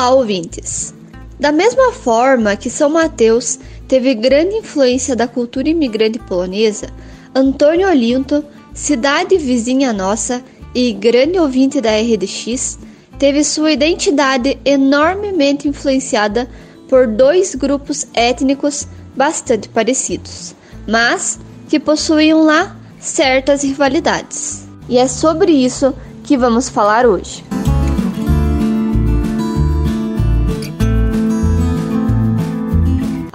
Olá, 0.00 0.12
ouvintes! 0.12 0.94
Da 1.38 1.52
mesma 1.52 1.92
forma 1.92 2.56
que 2.56 2.70
São 2.70 2.88
Mateus 2.88 3.58
teve 3.86 4.14
grande 4.14 4.54
influência 4.54 5.14
da 5.14 5.28
cultura 5.28 5.68
imigrante 5.68 6.18
polonesa, 6.20 6.86
Antônio 7.34 7.86
Olinto, 7.86 8.42
cidade 8.72 9.36
vizinha 9.36 9.92
nossa 9.92 10.42
e 10.74 10.90
grande 10.94 11.38
ouvinte 11.38 11.82
da 11.82 11.90
RDX, 11.90 12.78
teve 13.18 13.44
sua 13.44 13.72
identidade 13.72 14.58
enormemente 14.64 15.68
influenciada 15.68 16.48
por 16.88 17.06
dois 17.06 17.54
grupos 17.54 18.06
étnicos 18.14 18.88
bastante 19.14 19.68
parecidos, 19.68 20.54
mas 20.88 21.38
que 21.68 21.78
possuíam 21.78 22.42
lá 22.42 22.74
certas 22.98 23.62
rivalidades. 23.62 24.66
E 24.88 24.96
é 24.96 25.06
sobre 25.06 25.52
isso 25.52 25.94
que 26.24 26.38
vamos 26.38 26.70
falar 26.70 27.04
hoje. 27.04 27.49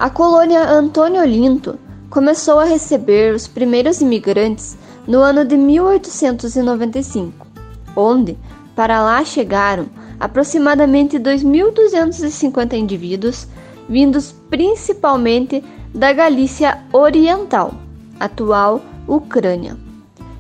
A 0.06 0.10
colônia 0.12 0.70
Antônio 0.70 1.20
Olinto 1.20 1.80
começou 2.12 2.60
a 2.60 2.64
receber 2.64 3.34
os 3.34 3.48
primeiros 3.48 4.02
imigrantes 4.02 4.78
no 5.08 5.20
ano 5.20 5.44
de 5.44 5.58
1895, 5.58 7.48
onde 7.96 8.38
para 8.76 9.02
lá 9.02 9.26
chegaram 9.26 9.88
aproximadamente 10.20 11.18
2.250 11.18 12.74
indivíduos, 12.74 13.48
vindos 13.90 14.32
principalmente 14.48 15.64
da 15.92 16.14
Galícia 16.14 16.84
Oriental, 16.94 17.74
atual 18.20 18.84
Ucrânia, 19.08 19.76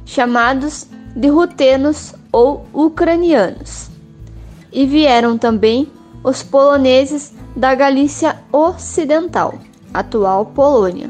chamados 0.06 0.86
de 1.16 1.28
rutenos 1.28 2.14
ou 2.32 2.68
ucranianos. 2.72 3.90
E 4.72 4.86
vieram 4.86 5.40
também 5.40 5.92
os 6.24 6.44
poloneses 6.44 7.34
da 7.56 7.74
Galícia 7.74 8.38
Ocidental, 8.52 9.56
atual 9.94 10.48
Polônia. 10.48 11.10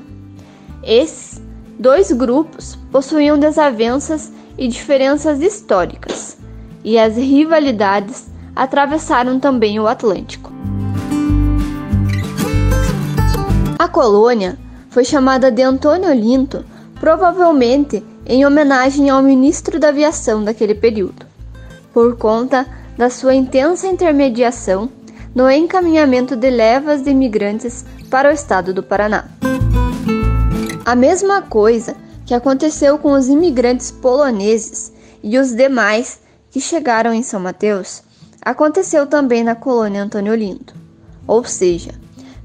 Esses 0.84 1.42
dois 1.80 2.12
grupos 2.12 2.78
possuíam 2.92 3.38
desavenças 3.38 4.32
e 4.58 4.68
diferenças 4.68 5.42
históricas, 5.42 6.38
e 6.84 7.00
as 7.00 7.18
rivalidades 7.18 8.28
atravessaram 8.56 9.40
também 9.40 9.80
o 9.80 9.88
Atlântico. 9.88 10.52
A 13.80 13.88
colônia 13.88 14.58
foi 14.90 15.04
chamada 15.04 15.52
de 15.52 15.64
Antônio 15.64 16.10
Olinto, 16.10 16.64
provavelmente 17.00 18.04
em 18.26 18.46
homenagem 18.46 19.10
ao 19.10 19.22
ministro 19.22 19.80
da 19.80 19.90
aviação 19.90 20.44
daquele 20.44 20.76
período, 20.76 21.26
por 21.94 22.16
conta 22.18 22.66
da 22.98 23.10
sua 23.10 23.36
intensa 23.36 23.88
intermediação 23.88 24.90
no 25.36 25.52
encaminhamento 25.52 26.36
de 26.36 26.50
levas 26.50 27.04
de 27.04 27.12
imigrantes 27.12 27.86
para 28.10 28.30
o 28.30 28.32
estado 28.32 28.74
do 28.74 28.82
Paraná. 28.82 29.26
A 30.86 30.96
mesma 30.96 31.42
coisa 31.42 31.96
que 32.26 32.34
aconteceu 32.34 32.98
com 32.98 33.12
os 33.12 33.28
imigrantes 33.28 33.92
poloneses 33.92 34.94
e 35.22 35.38
os 35.38 35.54
demais 35.54 36.20
que 36.50 36.62
chegaram 36.62 37.14
em 37.14 37.22
São 37.22 37.40
Mateus, 37.40 38.02
aconteceu 38.42 39.06
também 39.06 39.44
na 39.44 39.56
colônia 39.56 40.04
Antônio 40.04 40.32
Olinto. 40.32 40.74
Ou 41.28 41.44
seja, 41.44 41.92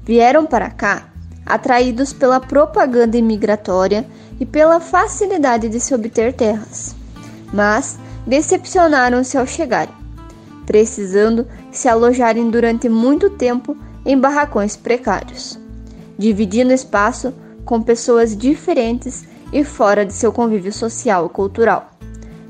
vieram 0.03 0.45
para 0.45 0.69
cá 0.69 1.09
atraídos 1.45 2.11
pela 2.11 2.39
propaganda 2.39 3.17
imigratória 3.17 4.05
e 4.39 4.45
pela 4.45 4.79
facilidade 4.79 5.69
de 5.69 5.79
se 5.79 5.93
obter 5.93 6.33
terras, 6.33 6.95
mas 7.53 7.97
decepcionaram-se 8.27 9.37
ao 9.37 9.47
chegarem, 9.47 9.93
precisando 10.65 11.47
se 11.71 11.87
alojarem 11.87 12.49
durante 12.49 12.89
muito 12.89 13.29
tempo 13.29 13.75
em 14.05 14.17
barracões 14.17 14.75
precários, 14.75 15.59
dividindo 16.17 16.73
espaço 16.73 17.33
com 17.65 17.81
pessoas 17.81 18.35
diferentes 18.35 19.25
e 19.53 19.63
fora 19.63 20.05
de 20.05 20.13
seu 20.13 20.31
convívio 20.31 20.73
social 20.73 21.25
e 21.25 21.29
cultural, 21.29 21.91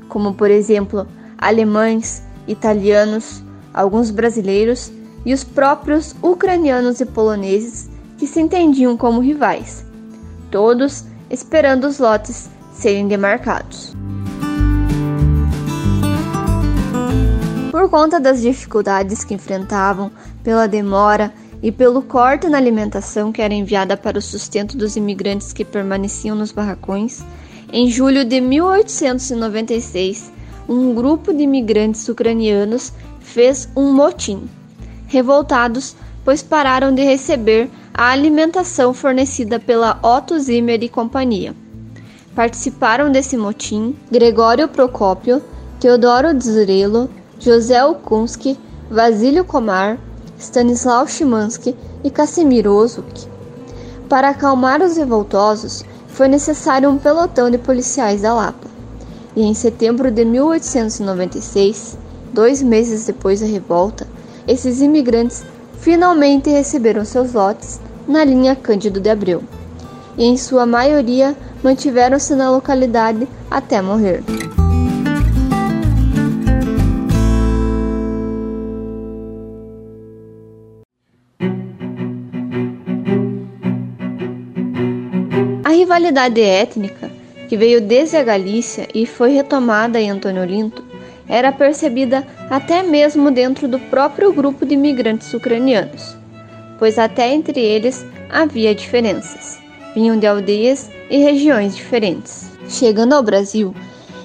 como 0.08 0.34
por 0.34 0.50
exemplo 0.50 1.06
alemães, 1.38 2.22
italianos, 2.46 3.42
alguns 3.72 4.10
brasileiros 4.10 4.92
e 5.24 5.32
os 5.32 5.44
próprios 5.44 6.14
ucranianos 6.22 7.00
e 7.00 7.06
poloneses 7.06 7.88
que 8.18 8.26
se 8.26 8.40
entendiam 8.40 8.96
como 8.96 9.20
rivais, 9.20 9.84
todos 10.50 11.04
esperando 11.30 11.86
os 11.86 11.98
lotes 11.98 12.50
serem 12.72 13.08
demarcados. 13.08 13.96
Por 17.72 17.88
conta 17.88 18.20
das 18.20 18.42
dificuldades 18.42 19.24
que 19.24 19.32
enfrentavam, 19.32 20.12
pela 20.44 20.68
demora 20.68 21.32
e 21.62 21.72
pelo 21.72 22.02
corte 22.02 22.46
na 22.46 22.58
alimentação 22.58 23.32
que 23.32 23.40
era 23.40 23.54
enviada 23.54 23.96
para 23.96 24.18
o 24.18 24.20
sustento 24.20 24.76
dos 24.76 24.94
imigrantes 24.94 25.54
que 25.54 25.64
permaneciam 25.64 26.36
nos 26.36 26.52
barracões, 26.52 27.22
em 27.72 27.88
julho 27.88 28.26
de 28.26 28.42
1896, 28.42 30.30
um 30.68 30.94
grupo 30.94 31.32
de 31.32 31.44
imigrantes 31.44 32.06
ucranianos 32.06 32.92
fez 33.20 33.66
um 33.74 33.90
motim. 33.90 34.50
Revoltados, 35.06 35.96
pois 36.26 36.42
pararam 36.42 36.94
de 36.94 37.02
receber 37.02 37.70
a 37.94 38.10
alimentação 38.10 38.92
fornecida 38.92 39.58
pela 39.58 39.98
Otto 40.02 40.38
Zimmer 40.38 40.82
e 40.82 40.90
companhia. 40.90 41.56
Participaram 42.34 43.10
desse 43.10 43.34
motim 43.34 43.96
Gregório 44.10 44.68
Procópio, 44.68 45.42
Teodoro 45.80 46.34
Dzurelo, 46.34 47.08
José 47.44 47.84
Okunski, 47.84 48.56
Vasílio 48.88 49.44
Komar, 49.44 49.98
Stanislau 50.38 51.08
Chimansky 51.08 51.74
e 52.04 52.08
Casimiro 52.08 52.72
Ozuki. 52.72 53.26
Para 54.08 54.28
acalmar 54.28 54.80
os 54.80 54.96
revoltosos, 54.96 55.84
foi 56.06 56.28
necessário 56.28 56.88
um 56.88 56.98
pelotão 56.98 57.50
de 57.50 57.58
policiais 57.58 58.22
da 58.22 58.32
Lapa. 58.32 58.68
E 59.34 59.42
em 59.42 59.54
setembro 59.54 60.08
de 60.08 60.24
1896, 60.24 61.98
dois 62.32 62.62
meses 62.62 63.06
depois 63.06 63.40
da 63.40 63.46
revolta, 63.46 64.06
esses 64.46 64.80
imigrantes 64.80 65.42
finalmente 65.80 66.48
receberam 66.48 67.04
seus 67.04 67.32
lotes 67.32 67.80
na 68.06 68.22
linha 68.22 68.54
Cândido 68.54 69.00
de 69.00 69.10
Abreu. 69.10 69.42
E 70.16 70.24
em 70.26 70.36
sua 70.36 70.64
maioria 70.64 71.36
mantiveram-se 71.60 72.36
na 72.36 72.48
localidade 72.50 73.26
até 73.50 73.82
morrer. 73.82 74.22
Rivalidade 85.92 86.40
étnica, 86.40 87.10
que 87.50 87.56
veio 87.56 87.78
desde 87.78 88.16
a 88.16 88.22
Galícia 88.22 88.88
e 88.94 89.04
foi 89.04 89.32
retomada 89.32 90.00
em 90.00 90.10
Antônio 90.10 90.40
Olinto, 90.40 90.82
era 91.28 91.52
percebida 91.52 92.26
até 92.48 92.82
mesmo 92.82 93.30
dentro 93.30 93.68
do 93.68 93.78
próprio 93.78 94.32
grupo 94.32 94.64
de 94.64 94.72
imigrantes 94.72 95.34
ucranianos, 95.34 96.16
pois 96.78 96.98
até 96.98 97.30
entre 97.34 97.60
eles 97.60 98.06
havia 98.30 98.74
diferenças. 98.74 99.58
Vinham 99.94 100.18
de 100.18 100.26
aldeias 100.26 100.90
e 101.10 101.18
regiões 101.18 101.76
diferentes. 101.76 102.50
Chegando 102.70 103.12
ao 103.12 103.22
Brasil, 103.22 103.74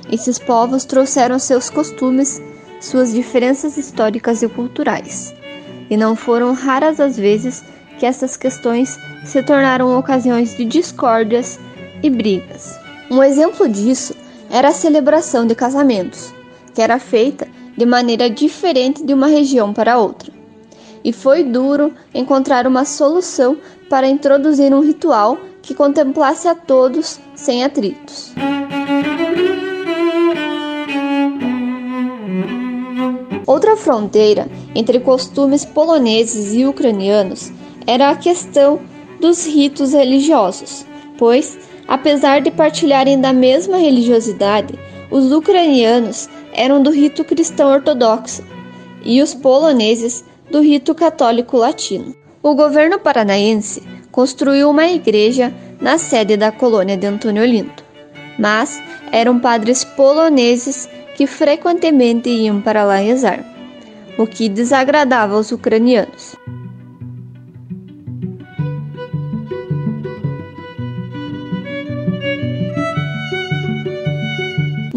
esses 0.09 0.39
povos 0.39 0.85
trouxeram 0.85 1.37
seus 1.37 1.69
costumes, 1.69 2.41
suas 2.79 3.11
diferenças 3.11 3.75
históricas 3.75 4.41
e 4.41 4.47
culturais, 4.47 5.35
e 5.89 5.97
não 5.97 6.15
foram 6.15 6.53
raras 6.53 7.01
as 7.01 7.17
vezes 7.17 7.61
que 7.97 8.05
essas 8.05 8.37
questões 8.37 8.97
se 9.25 9.41
tornaram 9.43 9.97
ocasiões 9.97 10.55
de 10.55 10.65
discórdias 10.65 11.59
e 12.01 12.09
brigas. 12.09 12.77
Um 13.09 13.23
exemplo 13.23 13.67
disso 13.67 14.15
era 14.49 14.69
a 14.69 14.73
celebração 14.73 15.45
de 15.45 15.55
casamentos, 15.55 16.33
que 16.73 16.81
era 16.81 16.99
feita 16.99 17.47
de 17.75 17.85
maneira 17.85 18.29
diferente 18.29 19.03
de 19.03 19.13
uma 19.13 19.27
região 19.27 19.73
para 19.73 19.97
outra. 19.97 20.31
E 21.03 21.13
foi 21.13 21.43
duro 21.43 21.93
encontrar 22.13 22.67
uma 22.67 22.85
solução 22.85 23.57
para 23.89 24.07
introduzir 24.07 24.73
um 24.73 24.81
ritual 24.81 25.37
que 25.61 25.73
contemplasse 25.73 26.47
a 26.47 26.55
todos 26.55 27.19
sem 27.35 27.63
atritos. 27.63 28.33
Outra 33.45 33.77
fronteira 33.77 34.49
entre 34.75 34.99
costumes 34.99 35.63
poloneses 35.63 36.53
e 36.53 36.65
ucranianos 36.65 37.51
era 37.87 38.09
a 38.09 38.15
questão 38.15 38.81
dos 39.19 39.45
ritos 39.47 39.93
religiosos, 39.93 40.85
pois, 41.17 41.57
apesar 41.87 42.41
de 42.41 42.51
partilharem 42.51 43.19
da 43.19 43.33
mesma 43.33 43.77
religiosidade, 43.77 44.77
os 45.09 45.31
ucranianos 45.31 46.29
eram 46.53 46.83
do 46.83 46.91
rito 46.91 47.23
cristão 47.23 47.71
ortodoxo 47.71 48.43
e 49.03 49.21
os 49.21 49.33
poloneses 49.33 50.23
do 50.51 50.59
rito 50.59 50.93
católico 50.93 51.57
latino. 51.57 52.13
O 52.43 52.53
governo 52.53 52.99
paranaense 52.99 53.81
construiu 54.11 54.69
uma 54.69 54.87
igreja 54.87 55.53
na 55.79 55.97
sede 55.97 56.35
da 56.35 56.51
colônia 56.51 56.97
de 56.97 57.07
Antônio 57.07 57.43
Olinto, 57.43 57.83
mas 58.37 58.81
eram 59.11 59.39
padres 59.39 59.83
poloneses 59.83 60.89
que 61.15 61.25
frequentemente 61.25 62.29
iam 62.29 62.61
para 62.61 62.83
lá 62.83 62.97
rezar, 62.97 63.43
o 64.17 64.27
que 64.27 64.49
desagradava 64.49 65.37
os 65.37 65.51
ucranianos. 65.51 66.35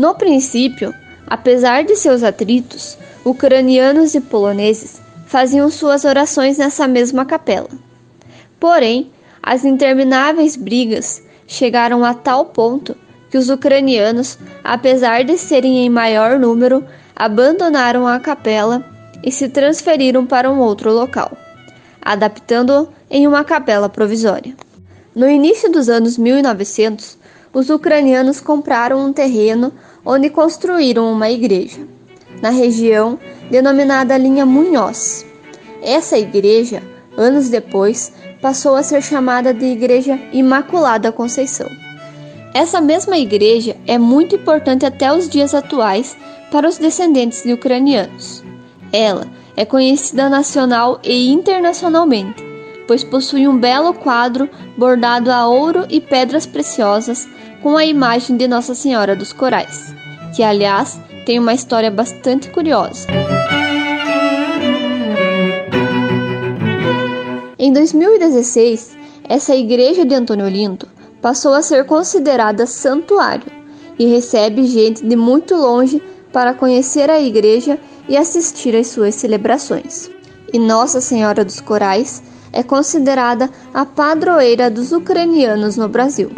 No 0.01 0.15
princípio, 0.15 0.95
apesar 1.27 1.85
de 1.85 1.95
seus 1.95 2.23
atritos, 2.23 2.97
ucranianos 3.23 4.15
e 4.15 4.21
poloneses 4.23 4.99
faziam 5.27 5.69
suas 5.69 6.07
orações 6.07 6.57
nessa 6.57 6.89
mesma 6.89 7.27
capela. 7.27 7.69
Porém, 8.59 9.11
as 9.43 9.63
intermináveis 9.63 10.57
brigas 10.57 11.23
chegaram 11.47 12.03
a 12.03 12.15
tal 12.15 12.47
ponto 12.47 12.97
que 13.31 13.37
os 13.37 13.51
ucranianos, 13.51 14.39
apesar 14.65 15.23
de 15.23 15.37
serem 15.37 15.85
em 15.85 15.91
maior 15.91 16.39
número, 16.39 16.83
abandonaram 17.15 18.09
a 18.09 18.19
capela 18.19 18.83
e 19.23 19.31
se 19.31 19.51
transferiram 19.51 20.25
para 20.25 20.51
um 20.51 20.61
outro 20.61 20.95
local, 20.95 21.37
adaptando-o 22.01 22.89
em 23.11 23.27
uma 23.27 23.45
capela 23.45 23.91
provisória. 23.91 24.55
No 25.15 25.29
início 25.29 25.71
dos 25.71 25.91
anos 25.91 26.17
1900, 26.17 27.20
os 27.53 27.69
ucranianos 27.69 28.41
compraram 28.41 29.05
um 29.05 29.13
terreno 29.13 29.73
onde 30.05 30.31
construíram 30.31 31.13
uma 31.13 31.31
igreja, 31.31 31.81
na 32.41 32.51
região 32.51 33.19
denominada 33.51 34.17
Linha 34.17 34.47
Munhoz. 34.47 35.27
Essa 35.83 36.19
igreja, 36.19 36.83
anos 37.17 37.49
depois, 37.49 38.13
passou 38.41 38.77
a 38.77 38.83
ser 38.83 39.03
chamada 39.03 39.53
de 39.53 39.67
Igreja 39.67 40.19
Imaculada 40.33 41.13
Conceição. 41.13 41.69
Essa 42.55 42.81
mesma 42.81 43.19
igreja 43.19 43.77
é 43.87 43.99
muito 43.99 44.35
importante 44.35 44.85
até 44.85 45.13
os 45.13 45.29
dias 45.29 45.55
atuais 45.55 46.17
para 46.51 46.69
os 46.69 46.79
descendentes 46.79 47.43
de 47.43 47.53
ucranianos. 47.53 48.43
Ela 48.93 49.27
é 49.57 49.65
conhecida 49.65 50.29
nacional 50.29 51.01
e 51.05 51.31
internacionalmente, 51.31 52.43
pois 52.89 53.05
possui 53.05 53.47
um 53.47 53.57
belo 53.57 53.95
quadro 53.95 54.49
bordado 54.77 55.31
a 55.31 55.47
ouro 55.47 55.87
e 55.89 56.01
pedras 56.01 56.47
preciosas 56.47 57.29
com 57.63 57.77
a 57.77 57.85
imagem 57.85 58.37
de 58.37 58.49
Nossa 58.49 58.75
Senhora 58.75 59.15
dos 59.15 59.33
Corais, 59.33 59.95
que, 60.35 60.43
aliás, 60.43 60.99
tem 61.27 61.39
uma 61.39 61.53
história 61.53 61.91
bastante 61.91 62.49
curiosa. 62.51 63.07
Em 67.59 67.73
2016, 67.73 68.97
essa 69.29 69.55
igreja 69.55 70.05
de 70.05 70.15
Antônio 70.15 70.47
Olinto 70.47 70.89
passou 71.21 71.53
a 71.53 71.63
ser 71.63 71.85
considerada 71.85 72.67
santuário 72.67 73.47
e 73.99 74.07
recebe 74.07 74.65
gente 74.67 75.07
de 75.07 75.15
muito 75.15 75.55
longe 75.55 76.03
para 76.33 76.55
conhecer 76.55 77.11
a 77.11 77.21
igreja 77.21 77.79
e 78.09 78.17
assistir 78.17 78.75
às 78.75 78.87
suas 78.87 79.15
celebrações. 79.15 80.11
E 80.53 80.59
Nossa 80.59 81.01
Senhora 81.01 81.45
dos 81.45 81.61
Corais 81.61 82.23
é 82.53 82.63
considerada 82.63 83.51
a 83.73 83.85
padroeira 83.85 84.71
dos 84.71 84.93
ucranianos 84.93 85.77
no 85.77 85.89
Brasil. 85.89 86.31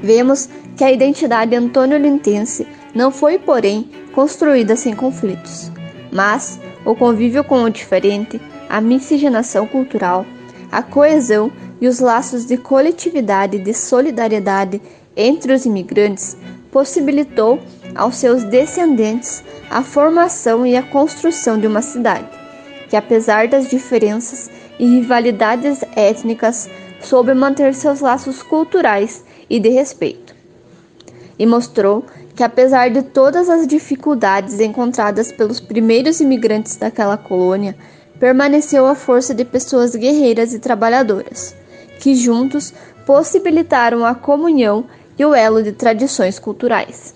Vemos 0.00 0.48
que 0.76 0.84
a 0.84 0.90
identidade 0.90 1.54
antônio-olintense 1.54 2.66
não 2.94 3.10
foi, 3.10 3.38
porém, 3.38 3.90
construída 4.12 4.76
sem 4.76 4.94
conflitos, 4.94 5.70
mas 6.10 6.58
o 6.84 6.94
convívio 6.94 7.44
com 7.44 7.62
o 7.62 7.70
diferente, 7.70 8.40
a 8.68 8.80
miscigenação 8.80 9.66
cultural, 9.66 10.26
a 10.70 10.82
coesão 10.82 11.52
e 11.80 11.86
os 11.86 12.00
laços 12.00 12.46
de 12.46 12.56
coletividade 12.56 13.56
e 13.56 13.60
de 13.60 13.74
solidariedade 13.74 14.80
entre 15.16 15.52
os 15.52 15.66
imigrantes 15.66 16.36
possibilitou 16.70 17.60
aos 17.94 18.16
seus 18.16 18.42
descendentes 18.44 19.44
a 19.70 19.82
formação 19.82 20.66
e 20.66 20.76
a 20.76 20.82
construção 20.82 21.58
de 21.58 21.66
uma 21.66 21.82
cidade, 21.82 22.26
que 22.92 22.96
apesar 22.98 23.48
das 23.48 23.70
diferenças 23.70 24.50
e 24.78 24.84
rivalidades 24.84 25.82
étnicas, 25.96 26.68
soube 27.00 27.32
manter 27.32 27.72
seus 27.72 28.00
laços 28.00 28.42
culturais 28.42 29.24
e 29.48 29.58
de 29.58 29.70
respeito. 29.70 30.34
E 31.38 31.46
mostrou 31.46 32.04
que 32.36 32.42
apesar 32.42 32.90
de 32.90 33.00
todas 33.00 33.48
as 33.48 33.66
dificuldades 33.66 34.60
encontradas 34.60 35.32
pelos 35.32 35.58
primeiros 35.58 36.20
imigrantes 36.20 36.76
daquela 36.76 37.16
colônia, 37.16 37.74
permaneceu 38.20 38.86
a 38.86 38.94
força 38.94 39.34
de 39.34 39.46
pessoas 39.46 39.96
guerreiras 39.96 40.52
e 40.52 40.58
trabalhadoras, 40.58 41.56
que 41.98 42.14
juntos 42.14 42.74
possibilitaram 43.06 44.04
a 44.04 44.14
comunhão 44.14 44.84
e 45.18 45.24
o 45.24 45.34
elo 45.34 45.62
de 45.62 45.72
tradições 45.72 46.38
culturais. 46.38 47.14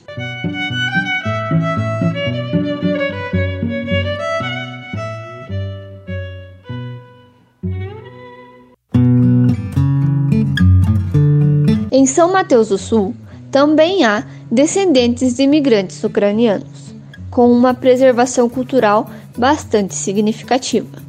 Em 12.07 12.09
São 12.09 12.33
Mateus 12.33 12.69
do 12.69 12.79
Sul, 12.79 13.17
também 13.51 14.05
há 14.05 14.23
descendentes 14.49 15.35
de 15.35 15.43
imigrantes 15.43 16.05
ucranianos, 16.05 16.95
com 17.33 17.51
uma 17.51 17.75
preservação 17.75 18.49
cultural 18.49 19.11
bastante 19.37 19.93
significativa. 19.93 21.03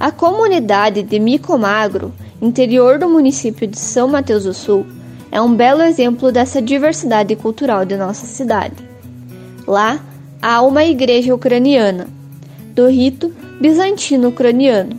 A 0.00 0.10
comunidade 0.10 1.02
de 1.02 1.20
Micomagro 1.20 2.10
interior 2.40 2.98
do 2.98 3.06
município 3.06 3.66
de 3.66 3.78
São 3.78 4.08
Mateus 4.08 4.44
do 4.44 4.54
Sul, 4.54 4.86
é 5.30 5.42
um 5.42 5.54
belo 5.54 5.82
exemplo 5.82 6.32
dessa 6.32 6.62
diversidade 6.62 7.36
cultural 7.36 7.84
de 7.84 7.94
nossa 7.94 8.24
cidade. 8.24 8.76
Lá 9.66 10.00
há 10.40 10.62
uma 10.62 10.86
igreja 10.86 11.34
ucraniana, 11.34 12.06
do 12.74 12.88
rito 12.88 13.30
bizantino 13.60 14.28
ucraniano. 14.28 14.96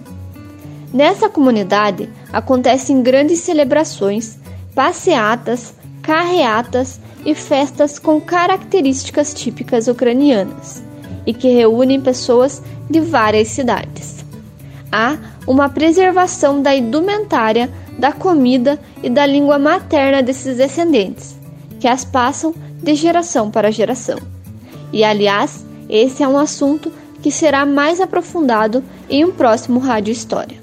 Nessa 0.94 1.28
comunidade 1.28 2.08
acontecem 2.32 3.02
grandes 3.02 3.40
celebrações, 3.40 4.45
passeatas, 4.76 5.74
carreatas 6.02 7.00
e 7.26 7.34
festas 7.34 7.98
com 7.98 8.22
características 8.22 9.34
típicas 9.34 9.88
ucranianas 9.88 10.84
e 11.26 11.34
que 11.34 11.48
reúnem 11.48 12.00
pessoas 12.00 12.62
de 12.90 13.00
várias 13.00 13.48
cidades. 13.48 14.24
Há 14.92 15.18
uma 15.48 15.70
preservação 15.70 16.62
da 16.62 16.76
indumentária, 16.76 17.72
da 17.98 18.12
comida 18.12 18.80
e 19.02 19.10
da 19.10 19.26
língua 19.26 19.58
materna 19.58 20.22
desses 20.22 20.58
descendentes, 20.58 21.36
que 21.80 21.88
as 21.88 22.06
passam 22.06 22.54
de 22.84 22.94
geração 22.94 23.50
para 23.50 23.72
geração. 23.72 24.20
E 24.94 25.04
aliás, 25.04 25.66
esse 25.90 26.22
é 26.22 26.28
um 26.28 26.38
assunto 26.38 26.92
que 27.22 27.32
será 27.32 27.66
mais 27.66 28.00
aprofundado 28.00 28.84
em 29.10 29.26
um 29.26 29.32
próximo 29.32 29.80
Rádio 29.80 30.12
História. 30.12 30.58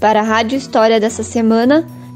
Para 0.00 0.20
a 0.20 0.24
Rádio 0.24 0.56
História 0.56 0.98
dessa 0.98 1.22
semana, 1.22 1.86